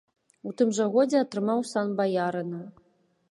[0.51, 2.63] У тым жа годзе атрымаў сан баярына.